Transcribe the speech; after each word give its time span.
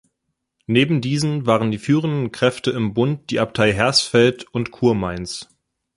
Neben 0.65 0.99
diesen 0.99 1.45
waren 1.45 1.69
die 1.69 1.77
führenden 1.77 2.31
Kräfte 2.31 2.71
im 2.71 2.95
Bund 2.95 3.29
die 3.29 3.39
Abtei 3.39 3.71
Hersfeld 3.71 4.45
und 4.51 4.71
Kurmainz. 4.71 5.47